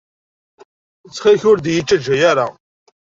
Ttxil-k 1.05 1.43
ur 1.51 1.57
d-iyi-ttaǧǧa 1.59 2.15
ara. 2.31 2.47